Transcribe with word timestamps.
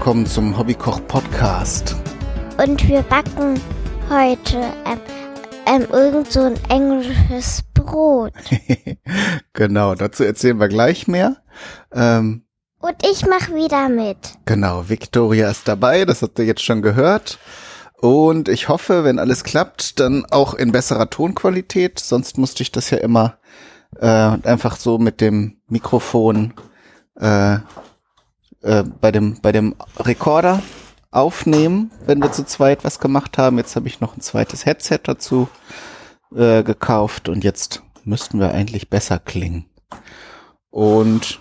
willkommen 0.00 0.24
zum 0.24 0.56
Hobbykoch 0.56 1.06
Podcast. 1.08 1.94
Und 2.56 2.88
wir 2.88 3.02
backen 3.02 3.60
heute 4.08 4.56
ähm, 4.86 4.98
ähm, 5.66 5.86
irgend 5.92 6.32
so 6.32 6.40
ein 6.40 6.58
englisches 6.70 7.62
Brot. 7.74 8.32
genau, 9.52 9.94
dazu 9.94 10.24
erzählen 10.24 10.58
wir 10.58 10.68
gleich 10.68 11.06
mehr. 11.06 11.36
Ähm, 11.92 12.46
Und 12.78 12.94
ich 13.02 13.26
mache 13.26 13.54
wieder 13.54 13.90
mit. 13.90 14.16
genau, 14.46 14.88
Victoria 14.88 15.50
ist 15.50 15.68
dabei, 15.68 16.06
das 16.06 16.22
habt 16.22 16.38
ihr 16.38 16.46
jetzt 16.46 16.64
schon 16.64 16.80
gehört. 16.80 17.38
Und 18.00 18.48
ich 18.48 18.70
hoffe, 18.70 19.04
wenn 19.04 19.18
alles 19.18 19.44
klappt, 19.44 20.00
dann 20.00 20.24
auch 20.30 20.54
in 20.54 20.72
besserer 20.72 21.10
Tonqualität. 21.10 21.98
Sonst 21.98 22.38
musste 22.38 22.62
ich 22.62 22.72
das 22.72 22.88
ja 22.88 22.96
immer 22.96 23.36
äh, 24.00 24.06
einfach 24.06 24.76
so 24.76 24.96
mit 24.96 25.20
dem 25.20 25.58
Mikrofon 25.68 26.54
äh, 27.16 27.58
äh, 28.62 28.82
bei 28.82 29.10
dem 29.12 29.40
bei 29.40 29.52
dem 29.52 29.74
Rekorder 29.98 30.62
aufnehmen, 31.10 31.90
wenn 32.06 32.20
wir 32.20 32.32
zu 32.32 32.44
zweit 32.44 32.84
was 32.84 33.00
gemacht 33.00 33.38
haben. 33.38 33.58
Jetzt 33.58 33.76
habe 33.76 33.88
ich 33.88 34.00
noch 34.00 34.16
ein 34.16 34.20
zweites 34.20 34.66
Headset 34.66 35.00
dazu 35.04 35.48
äh, 36.34 36.62
gekauft 36.62 37.28
und 37.28 37.44
jetzt 37.44 37.82
müssten 38.04 38.38
wir 38.38 38.52
eigentlich 38.52 38.88
besser 38.88 39.18
klingen. 39.18 39.66
Und 40.70 41.40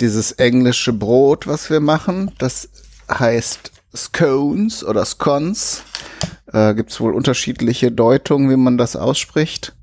dieses 0.00 0.32
englische 0.32 0.92
Brot, 0.92 1.46
was 1.46 1.70
wir 1.70 1.80
machen, 1.80 2.32
das 2.38 2.68
heißt 3.10 3.72
Scones 3.94 4.84
oder 4.84 5.04
Scones. 5.04 5.82
Äh, 6.52 6.74
Gibt 6.74 6.90
es 6.90 7.00
wohl 7.00 7.14
unterschiedliche 7.14 7.90
Deutungen, 7.92 8.50
wie 8.50 8.56
man 8.56 8.78
das 8.78 8.96
ausspricht. 8.96 9.74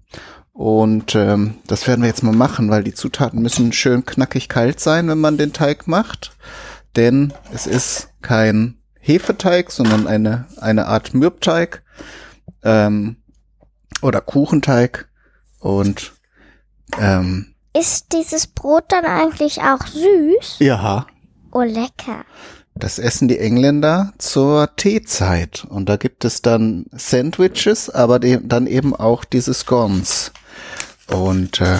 Und 0.55 1.15
ähm, 1.15 1.55
das 1.67 1.85
werden 1.85 1.99
wir 1.99 2.07
jetzt 2.07 2.23
mal 2.23 2.33
machen, 2.33 2.69
weil 2.69 2.81
die 2.81 2.93
Zutaten 2.93 3.41
müssen 3.41 3.73
schön 3.73 4.05
knackig 4.05 4.47
kalt 4.47 4.79
sein, 4.79 5.09
wenn 5.09 5.19
man 5.19 5.37
den 5.37 5.51
Teig 5.51 5.85
macht. 5.85 6.31
Denn 6.95 7.33
es 7.53 7.67
ist 7.67 8.07
kein 8.21 8.77
Hefeteig, 9.01 9.69
sondern 9.69 10.07
eine, 10.07 10.45
eine 10.61 10.85
Art 10.85 11.13
Mürbteig 11.13 11.83
ähm, 12.63 13.17
oder 14.01 14.21
Kuchenteig. 14.21 15.09
Und 15.59 16.13
ähm, 17.01 17.53
Ist 17.77 18.13
dieses 18.13 18.47
Brot 18.47 18.85
dann 18.87 19.03
eigentlich 19.03 19.59
auch 19.61 19.85
süß? 19.85 20.59
ja, 20.59 21.05
Oh, 21.51 21.63
lecker. 21.63 22.23
Das 22.75 22.97
essen 22.97 23.27
die 23.27 23.39
Engländer 23.39 24.13
zur 24.19 24.73
Teezeit. 24.77 25.65
Und 25.67 25.89
da 25.89 25.97
gibt 25.97 26.23
es 26.23 26.41
dann 26.41 26.85
Sandwiches, 26.93 27.89
aber 27.89 28.19
dann 28.19 28.67
eben 28.67 28.95
auch 28.95 29.25
diese 29.25 29.53
Scones. 29.53 30.31
Und 31.07 31.61
äh, 31.61 31.79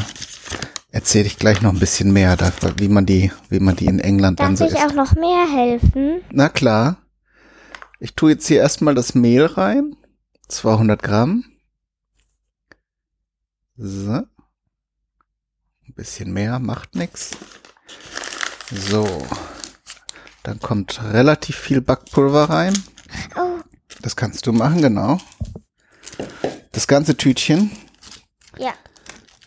erzähle 0.91 1.25
ich 1.27 1.37
gleich 1.37 1.61
noch 1.61 1.73
ein 1.73 1.79
bisschen 1.79 2.11
mehr, 2.13 2.37
wie 2.77 2.87
man 2.87 3.05
die, 3.05 3.31
wie 3.49 3.59
man 3.59 3.75
die 3.75 3.85
in 3.87 3.99
England 3.99 4.39
dann 4.39 4.55
Darf 4.55 4.59
so 4.59 4.65
ich 4.75 4.79
isst. 4.81 4.89
auch 4.91 4.95
noch 4.95 5.15
mehr 5.15 5.47
helfen? 5.51 6.21
Na 6.31 6.49
klar. 6.49 6.97
Ich 7.99 8.13
tue 8.13 8.31
jetzt 8.31 8.47
hier 8.47 8.59
erstmal 8.59 8.93
das 8.93 9.15
Mehl 9.15 9.45
rein. 9.45 9.95
200 10.49 11.01
Gramm. 11.01 11.45
So. 13.77 14.11
Ein 14.11 14.27
bisschen 15.95 16.31
mehr, 16.33 16.59
macht 16.59 16.95
nix. 16.95 17.31
So. 18.71 19.25
Dann 20.43 20.59
kommt 20.59 21.01
relativ 21.03 21.55
viel 21.55 21.81
Backpulver 21.81 22.49
rein. 22.49 22.73
Oh, 23.35 23.59
Das 24.01 24.15
kannst 24.15 24.45
du 24.45 24.53
machen, 24.53 24.81
genau. 24.81 25.17
Das 26.71 26.87
ganze 26.87 27.17
Tütchen. 27.17 27.71
ja. 28.57 28.73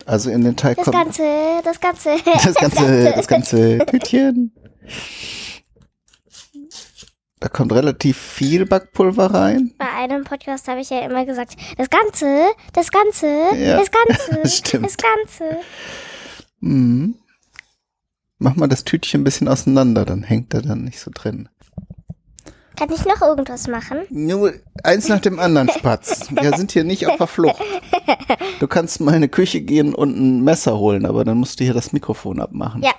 Also 0.08 0.30
in 0.30 0.42
den 0.42 0.56
Teig 0.56 0.76
Das 0.78 0.86
kommt 0.86 0.96
ganze, 0.96 1.22
das 1.62 1.80
ganze. 1.80 2.16
das 2.42 2.54
ganze, 2.54 3.12
das 3.14 3.28
ganze 3.28 3.78
Tütchen. 3.86 4.52
Da 7.40 7.48
kommt 7.50 7.72
relativ 7.72 8.16
viel 8.16 8.64
Backpulver 8.64 9.26
rein. 9.34 9.74
Bei 9.76 9.90
einem 9.90 10.24
Podcast 10.24 10.66
habe 10.66 10.80
ich 10.80 10.88
ja 10.88 11.00
immer 11.00 11.26
gesagt, 11.26 11.56
das 11.76 11.90
Ganze, 11.90 12.46
das 12.72 12.90
Ganze, 12.90 13.26
Ja, 13.54 13.78
das 13.78 13.90
Ganze, 13.90 14.48
stimmt. 14.56 14.86
das 14.86 14.96
Ganze. 14.96 15.58
Mhm. 16.60 17.16
Mach 18.38 18.56
mal 18.56 18.66
das 18.66 18.84
Tütchen 18.84 19.20
ein 19.20 19.24
bisschen 19.24 19.46
auseinander, 19.46 20.06
dann 20.06 20.22
hängt 20.22 20.54
er 20.54 20.62
dann 20.62 20.84
nicht 20.84 21.00
so 21.00 21.10
drin. 21.12 21.50
Kann 22.78 22.92
ich 22.92 23.04
noch 23.04 23.20
irgendwas 23.22 23.66
machen? 23.66 24.02
Nur 24.08 24.52
eins 24.84 25.08
nach 25.08 25.20
dem 25.20 25.40
anderen, 25.40 25.68
Spatz. 25.68 26.28
Wir 26.30 26.56
sind 26.56 26.70
hier 26.70 26.84
nicht 26.84 27.08
auf 27.08 27.16
der 27.16 27.26
Flucht. 27.26 27.60
Du 28.60 28.68
kannst 28.68 29.00
mal 29.00 29.14
in 29.14 29.22
die 29.22 29.28
Küche 29.28 29.60
gehen 29.62 29.94
und 29.94 30.16
ein 30.16 30.44
Messer 30.44 30.78
holen, 30.78 31.04
aber 31.04 31.24
dann 31.24 31.38
musst 31.38 31.58
du 31.58 31.64
hier 31.64 31.74
das 31.74 31.92
Mikrofon 31.92 32.40
abmachen. 32.40 32.84
Ja. 32.84 32.92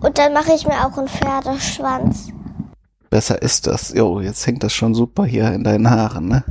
Und 0.00 0.18
dann 0.18 0.32
mache 0.32 0.52
ich 0.52 0.64
mir 0.66 0.86
auch 0.86 0.96
einen 0.96 1.08
Pferdeschwanz. 1.08 2.28
Besser 3.10 3.42
ist 3.42 3.66
das. 3.66 3.92
Jo, 3.92 4.20
jetzt 4.20 4.46
hängt 4.46 4.62
das 4.62 4.72
schon 4.72 4.94
super 4.94 5.24
hier 5.24 5.52
in 5.52 5.64
deinen 5.64 5.90
Haaren, 5.90 6.28
ne? 6.28 6.44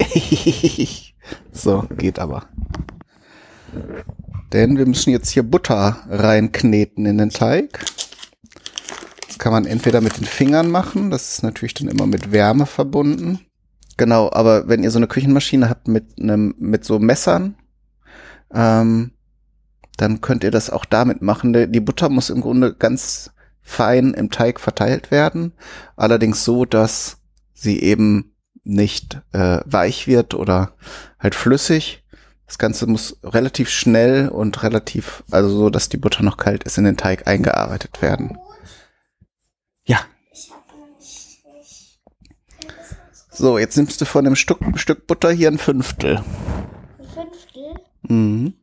so, 1.52 1.84
geht 1.98 2.18
aber. 2.18 2.46
Denn 4.54 4.78
wir 4.78 4.86
müssen 4.86 5.10
jetzt 5.10 5.28
hier 5.28 5.42
Butter 5.42 5.98
reinkneten 6.08 7.04
in 7.04 7.18
den 7.18 7.30
Teig. 7.30 7.84
Kann 9.42 9.52
man 9.52 9.66
entweder 9.66 10.00
mit 10.00 10.18
den 10.18 10.24
Fingern 10.24 10.70
machen, 10.70 11.10
das 11.10 11.32
ist 11.32 11.42
natürlich 11.42 11.74
dann 11.74 11.88
immer 11.88 12.06
mit 12.06 12.30
Wärme 12.30 12.64
verbunden. 12.64 13.40
Genau, 13.96 14.30
aber 14.32 14.68
wenn 14.68 14.84
ihr 14.84 14.92
so 14.92 15.00
eine 15.00 15.08
Küchenmaschine 15.08 15.68
habt 15.68 15.88
mit 15.88 16.16
einem, 16.20 16.54
mit 16.58 16.84
so 16.84 17.00
Messern, 17.00 17.56
ähm, 18.54 19.10
dann 19.96 20.20
könnt 20.20 20.44
ihr 20.44 20.52
das 20.52 20.70
auch 20.70 20.84
damit 20.84 21.22
machen. 21.22 21.52
Die 21.52 21.66
die 21.66 21.80
Butter 21.80 22.08
muss 22.08 22.30
im 22.30 22.40
Grunde 22.40 22.72
ganz 22.72 23.32
fein 23.62 24.14
im 24.14 24.30
Teig 24.30 24.60
verteilt 24.60 25.10
werden, 25.10 25.54
allerdings 25.96 26.44
so, 26.44 26.64
dass 26.64 27.16
sie 27.52 27.82
eben 27.82 28.36
nicht 28.62 29.22
äh, 29.32 29.58
weich 29.64 30.06
wird 30.06 30.34
oder 30.34 30.76
halt 31.18 31.34
flüssig. 31.34 32.04
Das 32.46 32.58
Ganze 32.58 32.86
muss 32.86 33.18
relativ 33.24 33.70
schnell 33.70 34.28
und 34.28 34.62
relativ, 34.62 35.24
also 35.32 35.48
so, 35.48 35.68
dass 35.68 35.88
die 35.88 35.96
Butter 35.96 36.22
noch 36.22 36.36
kalt 36.36 36.62
ist, 36.62 36.78
in 36.78 36.84
den 36.84 36.96
Teig 36.96 37.26
eingearbeitet 37.26 38.02
werden. 38.02 38.38
Ja. 39.84 40.00
So, 43.30 43.58
jetzt 43.58 43.76
nimmst 43.76 44.00
du 44.00 44.04
von 44.04 44.24
dem 44.24 44.36
Stück, 44.36 44.58
Stück 44.78 45.06
Butter 45.06 45.30
hier 45.32 45.48
ein 45.48 45.58
Fünftel. 45.58 46.16
Ein 46.98 47.08
Fünftel? 47.08 47.74
Mhm. 48.02 48.54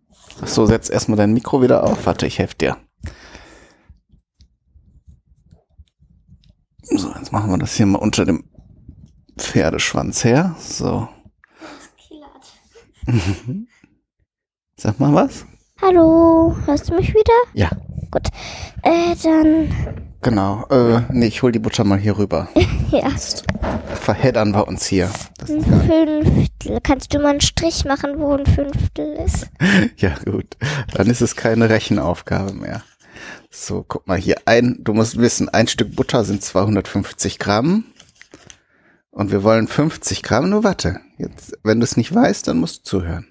So, 0.45 0.65
setz 0.65 0.89
erstmal 0.89 1.17
dein 1.17 1.33
Mikro 1.33 1.61
wieder 1.61 1.83
auf. 1.83 2.05
Warte, 2.05 2.25
ich 2.27 2.39
helfe 2.39 2.55
dir. 2.55 2.77
So, 6.83 7.11
jetzt 7.15 7.31
machen 7.31 7.51
wir 7.51 7.57
das 7.57 7.75
hier 7.75 7.85
mal 7.85 7.99
unter 7.99 8.25
dem 8.25 8.43
Pferdeschwanz 9.37 10.23
her. 10.23 10.55
So. 10.59 11.07
Sag 14.75 14.99
mal 14.99 15.13
was? 15.13 15.45
Hallo, 15.81 16.55
hörst 16.65 16.89
du 16.89 16.95
mich 16.95 17.09
wieder? 17.13 17.33
Ja, 17.53 17.69
Äh, 18.83 19.15
dann, 19.23 19.69
genau. 20.21 20.65
Äh, 20.69 21.01
nee, 21.11 21.27
ich 21.27 21.41
hol 21.41 21.51
die 21.51 21.59
Butter 21.59 21.83
mal 21.83 21.97
hier 21.97 22.17
rüber. 22.17 22.49
ja, 22.91 23.09
Verheddern 23.95 24.53
wir 24.53 24.67
uns 24.67 24.85
hier. 24.85 25.09
Das 25.37 25.49
ein. 25.49 25.63
Fünftel. 25.63 26.79
Kannst 26.83 27.13
du 27.13 27.19
mal 27.19 27.29
einen 27.31 27.41
Strich 27.41 27.85
machen, 27.85 28.19
wo 28.19 28.33
ein 28.35 28.45
Fünftel 28.45 29.13
ist? 29.25 29.47
Ja, 29.97 30.15
gut. 30.25 30.57
Dann 30.93 31.07
ist 31.07 31.21
es 31.21 31.35
keine 31.35 31.69
Rechenaufgabe 31.69 32.53
mehr. 32.53 32.83
So, 33.49 33.83
guck 33.87 34.07
mal 34.07 34.17
hier. 34.17 34.37
Ein, 34.45 34.77
du 34.81 34.93
musst 34.93 35.17
wissen, 35.17 35.49
ein 35.49 35.67
Stück 35.67 35.95
Butter 35.95 36.23
sind 36.23 36.43
250 36.43 37.39
Gramm. 37.39 37.85
Und 39.11 39.31
wir 39.31 39.43
wollen 39.43 39.67
50 39.67 40.23
Gramm. 40.23 40.49
Nur 40.49 40.63
warte. 40.63 40.99
Jetzt, 41.17 41.57
wenn 41.63 41.79
du 41.79 41.83
es 41.83 41.97
nicht 41.97 42.13
weißt, 42.13 42.47
dann 42.47 42.59
musst 42.59 42.79
du 42.79 42.83
zuhören. 42.99 43.27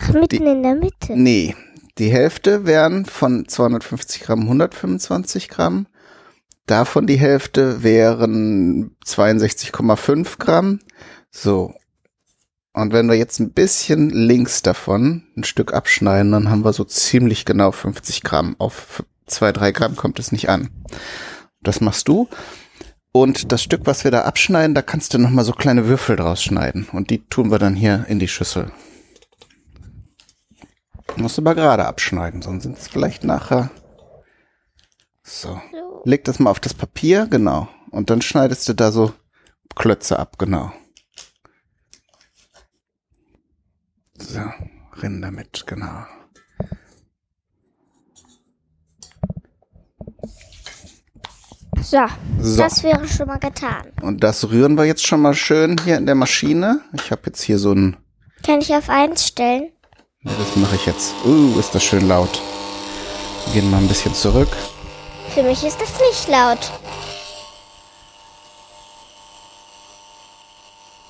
Ach, 0.00 0.12
mitten 0.12 0.44
Die- 0.44 0.50
in 0.50 0.62
der 0.62 0.74
Mitte. 0.74 1.12
Nee. 1.14 1.54
Die 1.98 2.10
Hälfte 2.10 2.66
wären 2.66 3.06
von 3.06 3.46
250 3.48 4.22
Gramm 4.22 4.42
125 4.42 5.48
Gramm. 5.48 5.86
Davon 6.66 7.06
die 7.06 7.18
Hälfte 7.18 7.84
wären 7.84 8.96
62,5 9.04 10.38
Gramm. 10.38 10.80
So. 11.30 11.74
Und 12.72 12.92
wenn 12.92 13.08
wir 13.08 13.14
jetzt 13.14 13.38
ein 13.38 13.52
bisschen 13.52 14.10
links 14.10 14.62
davon 14.62 15.26
ein 15.36 15.44
Stück 15.44 15.72
abschneiden, 15.72 16.32
dann 16.32 16.50
haben 16.50 16.64
wir 16.64 16.72
so 16.72 16.84
ziemlich 16.84 17.44
genau 17.44 17.70
50 17.70 18.22
Gramm. 18.22 18.56
Auf 18.58 19.04
2, 19.26 19.52
3 19.52 19.72
Gramm 19.72 19.96
kommt 19.96 20.18
es 20.18 20.32
nicht 20.32 20.48
an. 20.48 20.70
Das 21.62 21.80
machst 21.80 22.08
du. 22.08 22.28
Und 23.12 23.50
das 23.52 23.62
Stück, 23.62 23.82
was 23.84 24.04
wir 24.04 24.10
da 24.10 24.22
abschneiden, 24.22 24.74
da 24.74 24.82
kannst 24.82 25.14
du 25.14 25.18
nochmal 25.18 25.44
so 25.44 25.52
kleine 25.52 25.86
Würfel 25.86 26.16
draus 26.16 26.42
schneiden. 26.42 26.86
Und 26.92 27.10
die 27.10 27.26
tun 27.28 27.50
wir 27.50 27.58
dann 27.58 27.74
hier 27.74 28.04
in 28.08 28.18
die 28.18 28.28
Schüssel. 28.28 28.72
Musst 31.16 31.38
du 31.38 31.42
aber 31.42 31.54
gerade 31.54 31.86
abschneiden, 31.86 32.42
sonst 32.42 32.64
sind 32.64 32.76
es 32.76 32.88
vielleicht 32.88 33.24
nachher. 33.24 33.70
So. 35.22 35.58
So. 35.72 35.85
Leg 36.06 36.22
das 36.22 36.38
mal 36.38 36.50
auf 36.50 36.60
das 36.60 36.72
Papier, 36.72 37.26
genau. 37.28 37.66
Und 37.90 38.10
dann 38.10 38.22
schneidest 38.22 38.68
du 38.68 38.74
da 38.74 38.92
so 38.92 39.12
Klötze 39.74 40.16
ab, 40.20 40.38
genau. 40.38 40.70
So, 44.16 44.40
rinn 45.02 45.20
damit, 45.20 45.66
genau. 45.66 46.04
So, 51.82 51.98
So. 52.40 52.56
das 52.56 52.84
wäre 52.84 53.08
schon 53.08 53.26
mal 53.26 53.38
getan. 53.40 53.86
Und 54.00 54.22
das 54.22 54.48
rühren 54.48 54.76
wir 54.78 54.84
jetzt 54.84 55.04
schon 55.04 55.20
mal 55.20 55.34
schön 55.34 55.76
hier 55.84 55.96
in 55.96 56.06
der 56.06 56.14
Maschine. 56.14 56.82
Ich 56.94 57.10
habe 57.10 57.22
jetzt 57.26 57.42
hier 57.42 57.58
so 57.58 57.72
ein, 57.72 57.96
Kann 58.44 58.60
ich 58.60 58.72
auf 58.72 58.88
eins 58.88 59.26
stellen? 59.26 59.72
das 60.22 60.54
mache 60.54 60.76
ich 60.76 60.86
jetzt. 60.86 61.14
Uh, 61.24 61.58
ist 61.58 61.74
das 61.74 61.82
schön 61.82 62.06
laut. 62.06 62.40
Wir 63.46 63.60
gehen 63.60 63.70
mal 63.72 63.78
ein 63.78 63.88
bisschen 63.88 64.14
zurück. 64.14 64.48
Für 65.36 65.42
mich 65.42 65.62
ist 65.64 65.78
das 65.78 66.00
nicht 66.00 66.28
laut. 66.28 66.72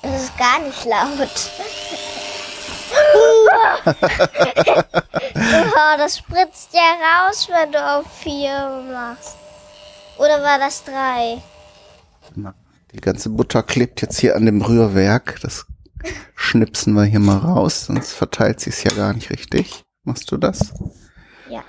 Das 0.01 0.21
ist 0.21 0.37
gar 0.37 0.59
nicht 0.59 0.83
laut. 0.83 1.51
oh, 4.65 5.97
das 5.97 6.17
spritzt 6.17 6.73
ja 6.73 6.97
raus, 7.29 7.47
wenn 7.49 7.71
du 7.71 7.81
auf 7.81 8.05
vier 8.21 8.83
machst. 8.91 9.37
Oder 10.17 10.43
war 10.43 10.59
das 10.59 10.83
drei? 10.83 11.41
Die 12.91 12.99
ganze 12.99 13.29
Butter 13.29 13.63
klebt 13.63 14.01
jetzt 14.01 14.19
hier 14.19 14.35
an 14.35 14.45
dem 14.45 14.61
Rührwerk. 14.61 15.39
Das 15.41 15.67
schnipsen 16.35 16.91
wir 16.95 17.05
hier 17.05 17.21
mal 17.21 17.37
raus, 17.37 17.85
sonst 17.85 18.11
verteilt 18.11 18.59
sie 18.59 18.71
es 18.71 18.83
ja 18.83 18.91
gar 18.93 19.13
nicht 19.13 19.29
richtig. 19.29 19.85
Machst 20.03 20.29
du 20.33 20.35
das? 20.35 20.73
Ja. 21.49 21.63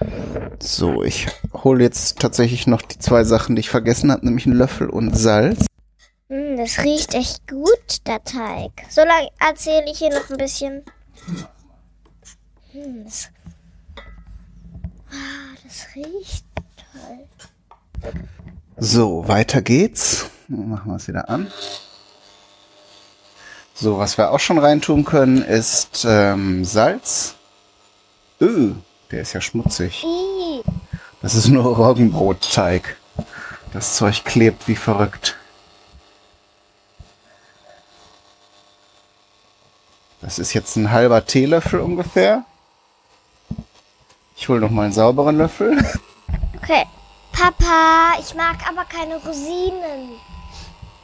So, 0.60 1.02
ich 1.02 1.28
hole 1.52 1.84
jetzt 1.84 2.18
tatsächlich 2.18 2.66
noch 2.66 2.82
die 2.82 2.98
zwei 2.98 3.24
Sachen, 3.24 3.56
die 3.56 3.60
ich 3.60 3.70
vergessen 3.70 4.10
habe, 4.10 4.24
nämlich 4.24 4.46
einen 4.46 4.56
Löffel 4.56 4.90
und 4.90 5.16
Salz. 5.16 5.66
Hm, 6.28 6.56
das 6.56 6.78
riecht 6.84 7.14
echt 7.14 7.46
gut, 7.48 8.06
der 8.06 8.22
Teig. 8.24 8.72
So 8.90 9.02
lange 9.02 9.28
erzähle 9.38 9.90
ich 9.90 9.98
hier 9.98 10.10
noch 10.10 10.28
ein 10.28 10.36
bisschen. 10.36 10.82
Hm, 12.72 13.04
das, 13.04 13.30
ah, 15.10 15.56
das 15.64 15.86
riecht 15.94 16.44
toll. 16.92 18.12
So, 18.76 19.26
weiter 19.26 19.62
geht's. 19.62 20.26
Machen 20.48 20.90
wir 20.92 20.96
es 20.96 21.08
wieder 21.08 21.28
an. 21.28 21.50
So, 23.74 23.98
was 23.98 24.18
wir 24.18 24.32
auch 24.32 24.40
schon 24.40 24.58
reintun 24.58 25.04
können, 25.04 25.42
ist 25.42 26.04
ähm, 26.08 26.64
Salz. 26.64 27.36
Öh, 28.40 28.72
der 29.10 29.22
ist 29.22 29.32
ja 29.32 29.40
schmutzig. 29.40 30.04
Das 31.22 31.34
ist 31.34 31.48
nur 31.48 31.64
Roggenbrotteig. 31.76 32.96
Das 33.72 33.96
Zeug 33.96 34.24
klebt 34.24 34.68
wie 34.68 34.76
verrückt. 34.76 35.36
Das 40.20 40.38
ist 40.38 40.52
jetzt 40.52 40.76
ein 40.76 40.90
halber 40.90 41.24
Teelöffel 41.26 41.80
ungefähr. 41.80 42.44
Ich 44.36 44.48
hole 44.48 44.60
noch 44.60 44.70
mal 44.70 44.84
einen 44.84 44.92
sauberen 44.92 45.38
Löffel. 45.38 45.78
Okay. 46.62 46.84
Papa, 47.32 48.18
ich 48.20 48.34
mag 48.34 48.56
aber 48.68 48.84
keine 48.84 49.16
Rosinen. 49.16 50.10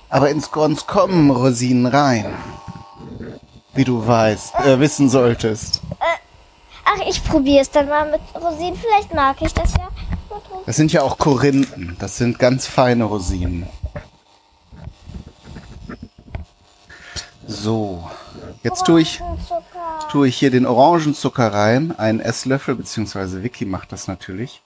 Aber 0.08 0.30
ins 0.30 0.46
Scones 0.46 0.86
kommen 0.86 1.30
Rosinen 1.30 1.86
rein. 1.86 2.26
Wie 3.72 3.84
du 3.84 4.06
weißt, 4.06 4.54
äh, 4.66 4.78
wissen 4.78 5.08
solltest. 5.08 5.80
Ach, 6.84 7.00
ich 7.08 7.24
probiere 7.24 7.62
es 7.62 7.70
dann 7.70 7.88
mal 7.88 8.10
mit 8.10 8.20
Rosinen. 8.34 8.76
Vielleicht 8.76 9.14
mag 9.14 9.36
ich 9.40 9.52
das 9.52 9.72
ja. 9.74 9.88
Das 10.66 10.76
sind 10.76 10.92
ja 10.92 11.02
auch 11.02 11.18
Korinthen. 11.18 11.96
Das 11.98 12.16
sind 12.16 12.38
ganz 12.38 12.66
feine 12.66 13.04
Rosinen. 13.04 13.66
So, 17.46 18.08
jetzt 18.62 18.84
tue 18.84 19.02
ich, 19.02 19.20
tue 20.10 20.28
ich 20.28 20.36
hier 20.36 20.50
den 20.50 20.66
Orangenzucker 20.66 21.52
rein. 21.52 21.98
Einen 21.98 22.20
Esslöffel, 22.20 22.74
beziehungsweise 22.74 23.42
Vicky 23.42 23.64
macht 23.66 23.92
das 23.92 24.08
natürlich. 24.08 24.62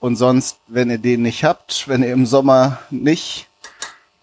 Und 0.00 0.16
sonst, 0.16 0.58
wenn 0.66 0.90
ihr 0.90 0.98
den 0.98 1.22
nicht 1.22 1.44
habt, 1.44 1.88
wenn 1.88 2.02
ihr 2.02 2.12
im 2.12 2.26
Sommer 2.26 2.78
nicht 2.90 3.48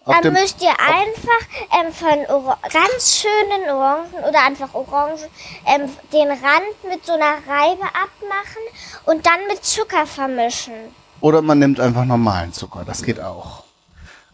Dann 0.06 0.32
müsst 0.32 0.62
ihr 0.62 0.70
einfach 0.70 1.40
ähm, 1.80 1.92
von 1.92 2.26
Ora 2.28 2.58
ganz 2.72 3.16
schönen 3.16 3.68
Orangen 3.70 4.24
oder 4.28 4.44
einfach 4.44 4.72
Orangen 4.72 5.18
ähm, 5.66 5.90
den 6.12 6.28
Rand 6.28 6.84
mit 6.88 7.04
so 7.04 7.12
einer 7.12 7.38
Reibe 7.48 7.82
abmachen 7.82 8.62
und 9.04 9.26
dann 9.26 9.46
mit 9.48 9.64
Zucker 9.64 10.06
vermischen. 10.06 10.74
Oder 11.20 11.42
man 11.42 11.58
nimmt 11.58 11.80
einfach 11.80 12.04
normalen 12.04 12.52
Zucker, 12.52 12.84
das 12.86 13.02
geht 13.02 13.20
auch. 13.20 13.64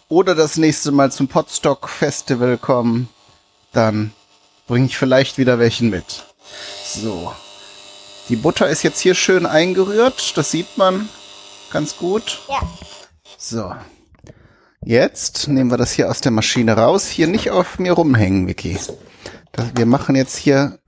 Oder 0.08 0.34
das 0.34 0.58
nächste 0.58 0.92
Mal 0.92 1.10
zum 1.10 1.26
Potstock 1.26 1.88
Festival 1.88 2.58
kommen, 2.58 3.08
dann 3.72 4.12
bringe 4.66 4.86
ich 4.86 4.98
vielleicht 4.98 5.38
wieder 5.38 5.58
welchen 5.58 5.88
mit. 5.88 6.26
So. 6.84 7.32
Die 8.28 8.36
Butter 8.36 8.68
ist 8.68 8.82
jetzt 8.82 9.00
hier 9.00 9.14
schön 9.14 9.46
eingerührt, 9.46 10.36
das 10.36 10.50
sieht 10.50 10.76
man 10.76 11.08
ganz 11.70 11.96
gut. 11.96 12.40
Ja. 12.48 12.60
So. 13.38 13.72
Jetzt 14.84 15.46
nehmen 15.46 15.70
wir 15.70 15.76
das 15.76 15.92
hier 15.92 16.10
aus 16.10 16.20
der 16.20 16.32
Maschine 16.32 16.76
raus. 16.76 17.06
Hier 17.06 17.28
nicht 17.28 17.50
auf 17.50 17.78
mir 17.78 17.92
rumhängen, 17.92 18.48
Vicky. 18.48 18.76
Wir 19.74 19.86
machen 19.86 20.16
jetzt 20.16 20.36
hier 20.36 20.78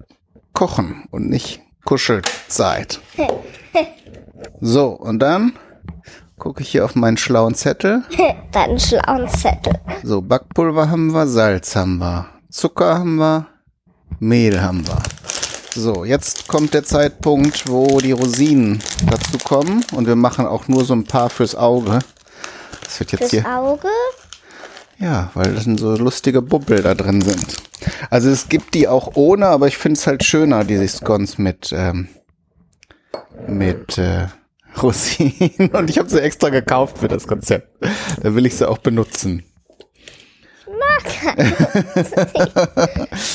Kochen 0.52 1.04
und 1.10 1.28
nicht 1.30 1.60
Kuschelzeit. 1.84 3.00
So, 4.60 4.88
und 4.88 5.20
dann 5.20 5.54
gucke 6.38 6.62
ich 6.62 6.68
hier 6.68 6.84
auf 6.84 6.94
meinen 6.94 7.16
schlauen 7.16 7.54
Zettel. 7.54 8.02
Deinen 8.52 8.78
schlauen 8.78 9.28
Zettel. 9.28 9.74
So, 10.02 10.20
Backpulver 10.20 10.90
haben 10.90 11.12
wir, 11.12 11.26
Salz 11.26 11.74
haben 11.76 11.98
wir, 11.98 12.26
Zucker 12.50 12.98
haben 12.98 13.16
wir, 13.16 13.46
Mehl 14.18 14.60
haben 14.60 14.86
wir. 14.86 15.02
So, 15.74 16.04
jetzt 16.04 16.46
kommt 16.46 16.74
der 16.74 16.84
Zeitpunkt, 16.84 17.68
wo 17.68 17.98
die 17.98 18.12
Rosinen 18.12 18.82
dazu 19.10 19.38
kommen 19.38 19.84
und 19.92 20.06
wir 20.06 20.16
machen 20.16 20.46
auch 20.46 20.68
nur 20.68 20.84
so 20.84 20.94
ein 20.94 21.04
paar 21.04 21.30
fürs 21.30 21.54
Auge. 21.54 22.00
Das 22.94 23.00
wird 23.00 23.10
jetzt 23.12 23.30
Fürs 23.30 23.30
hier, 23.32 23.58
Auge. 23.58 23.88
ja, 25.00 25.28
weil 25.34 25.52
das 25.52 25.64
sind 25.64 25.80
so 25.80 25.96
lustige 25.96 26.42
Bubbel 26.42 26.80
da 26.80 26.94
drin 26.94 27.20
sind. 27.22 27.56
Also 28.08 28.30
es 28.30 28.48
gibt 28.48 28.72
die 28.74 28.86
auch 28.86 29.16
ohne, 29.16 29.46
aber 29.48 29.66
ich 29.66 29.76
finde 29.76 29.98
es 29.98 30.06
halt 30.06 30.22
schöner, 30.22 30.62
diese 30.62 30.86
Scones 30.86 31.36
mit, 31.36 31.72
ähm, 31.76 32.06
mit 33.48 33.98
äh, 33.98 34.28
Rosinen. 34.80 35.70
Und 35.72 35.90
ich 35.90 35.98
habe 35.98 36.08
sie 36.08 36.22
extra 36.22 36.50
gekauft 36.50 36.98
für 36.98 37.08
das 37.08 37.26
Konzept. 37.26 37.68
Da 38.22 38.32
will 38.36 38.46
ich 38.46 38.54
sie 38.54 38.68
auch 38.68 38.78
benutzen. 38.78 39.42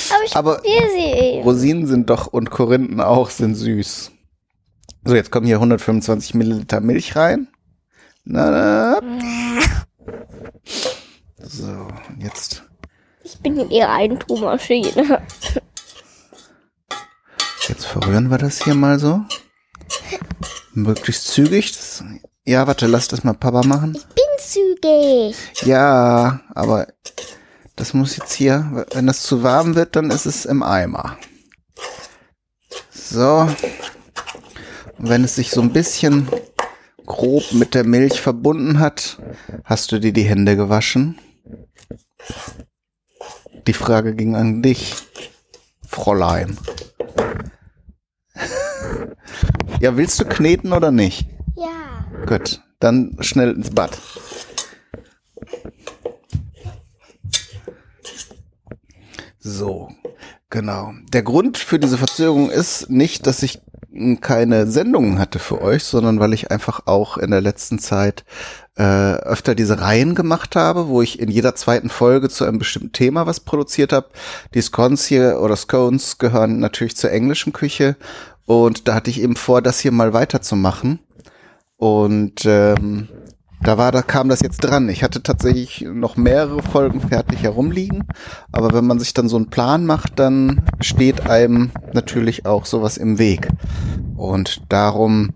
Aber 0.09 0.23
ich 0.25 0.35
Aber- 0.37 0.61
sie. 0.63 1.41
Rosinen 1.43 1.85
sind 1.85 2.09
doch 2.09 2.27
und 2.27 2.49
Korinthen 2.49 3.01
auch 3.01 3.29
sind 3.29 3.55
süß. 3.55 4.11
So, 5.03 5.15
jetzt 5.15 5.31
kommen 5.31 5.47
hier 5.47 5.57
125 5.57 6.33
Milliliter 6.33 6.79
Milch 6.79 7.17
rein. 7.17 7.49
Na, 8.25 8.51
na. 8.51 8.99
So, 11.37 11.65
und 11.65 12.21
jetzt 12.21 12.63
Ich 13.23 13.37
bin 13.39 13.57
in 13.57 13.71
ihrer 13.71 13.89
Eigentummaschine. 13.89 15.21
Jetzt 17.67 17.85
verrühren 17.85 18.29
wir 18.29 18.37
das 18.37 18.63
hier 18.63 18.75
mal 18.75 18.99
so. 18.99 19.21
Möglichst 20.73 21.27
zügig. 21.27 21.71
Das, 21.73 22.03
ja, 22.45 22.65
warte, 22.65 22.87
lass 22.87 23.07
das 23.07 23.23
mal 23.23 23.33
Papa 23.33 23.63
machen. 23.63 23.93
Bin 23.93 24.25
zügig. 24.39 25.35
Ja, 25.65 26.41
aber 26.55 26.87
das 27.75 27.93
muss 27.93 28.17
jetzt 28.17 28.33
hier, 28.33 28.85
wenn 28.93 29.07
das 29.07 29.21
zu 29.23 29.43
warm 29.43 29.75
wird, 29.75 29.95
dann 29.95 30.09
ist 30.09 30.25
es 30.25 30.45
im 30.45 30.63
Eimer. 30.63 31.17
So. 32.91 33.47
Und 34.97 35.09
wenn 35.09 35.23
es 35.23 35.35
sich 35.35 35.51
so 35.51 35.61
ein 35.61 35.71
bisschen 35.71 36.27
grob 37.09 37.51
mit 37.51 37.75
der 37.75 37.83
Milch 37.83 38.21
verbunden 38.21 38.79
hat, 38.79 39.19
hast 39.65 39.91
du 39.91 39.99
dir 39.99 40.13
die 40.13 40.23
Hände 40.23 40.55
gewaschen? 40.55 41.19
Die 43.67 43.73
Frage 43.73 44.15
ging 44.15 44.35
an 44.35 44.61
dich, 44.61 44.95
Fräulein. 45.85 46.57
ja, 49.81 49.97
willst 49.97 50.21
du 50.21 50.25
kneten 50.25 50.71
oder 50.71 50.91
nicht? 50.91 51.27
Ja. 51.57 52.05
Gut, 52.25 52.61
dann 52.79 53.17
schnell 53.19 53.51
ins 53.51 53.71
Bad. 53.71 53.97
So, 59.39 59.89
genau. 60.49 60.93
Der 61.11 61.23
Grund 61.23 61.57
für 61.57 61.79
diese 61.79 61.97
Verzögerung 61.97 62.51
ist 62.51 62.89
nicht, 62.89 63.25
dass 63.25 63.41
ich 63.41 63.61
keine 64.21 64.67
Sendungen 64.67 65.19
hatte 65.19 65.39
für 65.39 65.61
euch, 65.61 65.83
sondern 65.83 66.19
weil 66.19 66.33
ich 66.33 66.51
einfach 66.51 66.81
auch 66.85 67.17
in 67.17 67.31
der 67.31 67.41
letzten 67.41 67.79
Zeit 67.79 68.25
äh, 68.77 68.83
öfter 68.83 69.55
diese 69.55 69.81
Reihen 69.81 70.15
gemacht 70.15 70.55
habe, 70.55 70.87
wo 70.87 71.01
ich 71.01 71.19
in 71.19 71.29
jeder 71.29 71.55
zweiten 71.55 71.89
Folge 71.89 72.29
zu 72.29 72.45
einem 72.45 72.59
bestimmten 72.59 72.93
Thema 72.93 73.27
was 73.27 73.41
produziert 73.41 73.93
habe. 73.93 74.07
Die 74.53 74.61
Scones 74.61 75.05
hier 75.05 75.39
oder 75.41 75.55
Scones 75.55 76.17
gehören 76.17 76.59
natürlich 76.59 76.95
zur 76.95 77.11
englischen 77.11 77.53
Küche 77.53 77.97
und 78.45 78.87
da 78.87 78.95
hatte 78.95 79.09
ich 79.09 79.21
eben 79.21 79.35
vor, 79.35 79.61
das 79.61 79.79
hier 79.79 79.91
mal 79.91 80.13
weiterzumachen. 80.13 80.99
Und 81.77 82.45
ähm, 82.45 83.07
da 83.61 83.77
war, 83.77 83.91
da 83.91 84.01
kam 84.01 84.29
das 84.29 84.41
jetzt 84.41 84.59
dran. 84.59 84.87
Ich 84.89 85.03
hatte 85.03 85.21
tatsächlich 85.21 85.81
noch 85.81 86.15
mehrere 86.15 86.63
Folgen 86.63 87.01
fertig 87.01 87.43
herumliegen, 87.43 88.05
aber 88.51 88.73
wenn 88.73 88.85
man 88.85 88.99
sich 88.99 89.13
dann 89.13 89.27
so 89.27 89.35
einen 89.35 89.49
Plan 89.49 89.85
macht, 89.85 90.17
dann 90.17 90.63
steht 90.79 91.29
einem 91.29 91.71
natürlich 91.93 92.45
auch 92.45 92.65
sowas 92.65 92.97
im 92.97 93.19
Weg. 93.19 93.49
Und 94.15 94.61
darum 94.69 95.31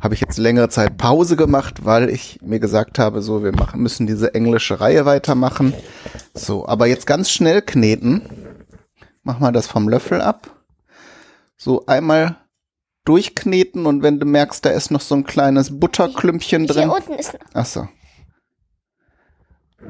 habe 0.00 0.14
ich 0.14 0.20
jetzt 0.20 0.38
längere 0.38 0.68
Zeit 0.68 0.96
Pause 0.96 1.36
gemacht, 1.36 1.84
weil 1.84 2.08
ich 2.08 2.40
mir 2.42 2.60
gesagt 2.60 2.98
habe, 2.98 3.22
so, 3.22 3.42
wir 3.42 3.52
machen, 3.52 3.82
müssen 3.82 4.06
diese 4.06 4.34
englische 4.34 4.80
Reihe 4.80 5.06
weitermachen. 5.06 5.74
So, 6.34 6.66
aber 6.66 6.86
jetzt 6.86 7.06
ganz 7.06 7.30
schnell 7.30 7.62
kneten. 7.62 8.22
Mach 9.22 9.40
mal 9.40 9.52
das 9.52 9.66
vom 9.66 9.88
Löffel 9.88 10.20
ab. 10.20 10.50
So 11.56 11.84
einmal 11.86 12.36
durchkneten 13.08 13.86
und 13.86 14.02
wenn 14.02 14.20
du 14.20 14.26
merkst, 14.26 14.64
da 14.64 14.70
ist 14.70 14.90
noch 14.90 15.00
so 15.00 15.14
ein 15.14 15.24
kleines 15.24 15.80
Butterklümpchen 15.80 16.64
Hier 16.64 16.74
drin. 16.74 16.90
unten 16.90 17.14
ist 17.14 17.32
noch. 17.32 17.40
Ach 17.54 17.64
so. 17.64 17.88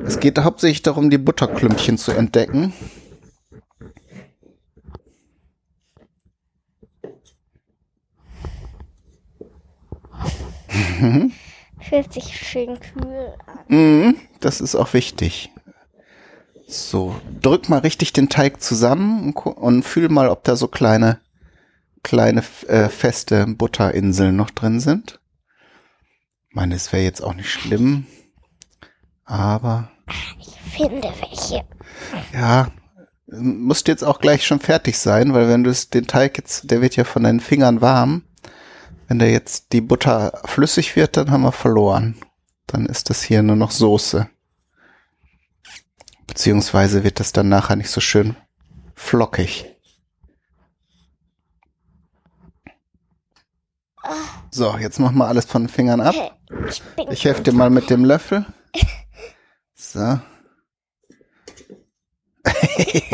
Es 0.05 0.21
geht 0.21 0.39
hauptsächlich 0.39 0.83
darum, 0.83 1.11
die 1.11 1.19
Butterklümpchen 1.19 1.99
zu 1.99 2.13
entdecken. 2.13 2.73
Fühlt 11.81 12.13
sich 12.13 12.37
schön 12.37 12.79
kühl 12.79 13.35
an. 13.47 13.59
Mhm, 13.69 14.17
das 14.41 14.61
ist 14.61 14.77
auch 14.77 14.93
wichtig. 14.95 15.51
So, 16.69 17.17
drück 17.41 17.69
mal 17.69 17.79
richtig 17.79 18.13
den 18.13 18.29
Teig 18.29 18.61
zusammen 18.61 19.33
und, 19.33 19.37
und 19.37 19.83
fühl 19.83 20.09
mal, 20.09 20.29
ob 20.29 20.45
da 20.45 20.55
so 20.55 20.69
kleine, 20.69 21.19
kleine 22.03 22.43
äh, 22.67 22.89
feste 22.89 23.47
Butterinseln 23.47 24.37
noch 24.37 24.51
drin 24.51 24.81
sind. 24.81 25.21
Ich 26.49 26.55
meine, 26.55 26.75
es 26.75 26.93
wäre 26.93 27.03
jetzt 27.05 27.23
auch 27.23 27.35
nicht 27.35 27.51
schlimm, 27.51 28.07
aber 29.25 29.91
Ich 30.41 30.57
finde 30.77 31.13
welche. 31.21 31.65
ja, 32.33 32.69
musst 33.27 33.89
jetzt 33.89 34.05
auch 34.05 34.21
gleich 34.21 34.47
schon 34.47 34.61
fertig 34.61 34.99
sein, 34.99 35.35
weil 35.35 35.49
wenn 35.49 35.65
du 35.65 35.71
es 35.71 35.91
den 35.91 36.07
Teig 36.07 36.39
jetzt, 36.39 36.71
der 36.71 36.81
wird 36.81 36.97
ja 36.97 37.05
von 37.05 37.23
deinen 37.23 37.41
Fingern 37.41 37.81
warm. 37.81 38.23
Wenn 39.07 39.19
der 39.19 39.31
jetzt 39.31 39.73
die 39.73 39.81
Butter 39.81 40.41
flüssig 40.45 40.97
wird, 40.97 41.17
dann 41.17 41.31
haben 41.31 41.43
wir 41.43 41.53
verloren. 41.53 42.17
Dann 42.67 42.87
ist 42.87 43.11
das 43.11 43.23
hier 43.23 43.43
nur 43.43 43.57
noch 43.57 43.71
Soße. 43.71 44.29
Beziehungsweise 46.27 47.05
wird 47.05 47.21
das 47.21 47.33
dann 47.33 47.49
nachher 47.49 47.77
nicht 47.77 47.91
so 47.91 48.01
schön 48.01 48.37
flockig. 48.95 49.67
So, 54.51 54.77
jetzt 54.79 54.99
machen 54.99 55.19
wir 55.19 55.27
alles 55.27 55.45
von 55.45 55.63
den 55.65 55.69
Fingern 55.69 56.01
ab. 56.01 56.15
Ich 56.69 56.83
Ich 57.11 57.25
helfe 57.25 57.43
dir 57.43 57.53
mal 57.53 57.71
mit 57.71 57.91
dem 57.91 58.05
Löffel. 58.05 58.47
So. 59.75 60.21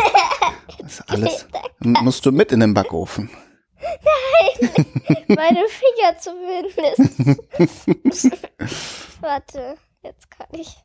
Das 0.79 1.00
ist 1.00 1.11
alles. 1.11 1.47
Musst 1.81 2.26
du 2.26 2.33
mit 2.33 2.53
in 2.53 2.61
den 2.61 2.75
Backofen. 2.75 3.31
meine 5.29 5.64
Finger 5.69 6.19
zumindest. 6.19 6.99
Warte, 9.21 9.76
jetzt 10.03 10.31
kann 10.31 10.49
ich. 10.53 10.76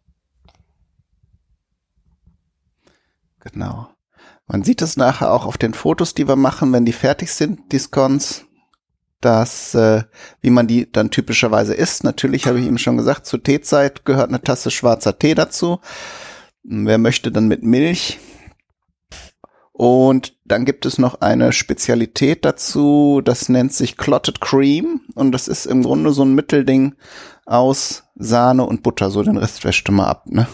Genau. 3.41 3.89
Man 4.47 4.63
sieht 4.63 4.81
es 4.81 4.97
nachher 4.97 5.31
auch 5.31 5.45
auf 5.45 5.57
den 5.57 5.73
Fotos, 5.73 6.13
die 6.13 6.27
wir 6.27 6.35
machen, 6.35 6.73
wenn 6.73 6.85
die 6.85 6.93
fertig 6.93 7.31
sind, 7.31 7.71
die 7.71 7.79
Scones, 7.79 8.45
dass, 9.21 9.75
äh, 9.75 10.03
wie 10.41 10.49
man 10.49 10.67
die 10.67 10.91
dann 10.91 11.11
typischerweise 11.11 11.73
isst. 11.73 12.03
Natürlich 12.03 12.47
habe 12.47 12.59
ich 12.59 12.67
ihm 12.67 12.77
schon 12.77 12.97
gesagt, 12.97 13.25
zur 13.25 13.43
Teezeit 13.43 14.05
gehört 14.05 14.29
eine 14.29 14.41
Tasse 14.41 14.71
schwarzer 14.71 15.17
Tee 15.17 15.35
dazu. 15.35 15.79
Wer 16.63 16.97
möchte 16.97 17.31
dann 17.31 17.47
mit 17.47 17.63
Milch? 17.63 18.19
Und 19.79 20.35
dann 20.43 20.65
gibt 20.65 20.85
es 20.85 20.97
noch 20.97 21.21
eine 21.21 21.53
Spezialität 21.53 22.43
dazu, 22.43 23.21
das 23.23 23.47
nennt 23.47 23.71
sich 23.71 23.95
Clotted 23.95 24.41
Cream 24.41 24.99
und 25.15 25.31
das 25.31 25.47
ist 25.47 25.65
im 25.65 25.83
Grunde 25.83 26.11
so 26.11 26.25
ein 26.25 26.35
Mittelding 26.35 26.95
aus 27.45 28.03
Sahne 28.15 28.65
und 28.65 28.83
Butter. 28.83 29.09
So 29.09 29.23
den 29.23 29.37
Rest 29.37 29.63
wäscht 29.63 29.89
mal 29.89 30.07
ab, 30.07 30.25
ne? 30.25 30.47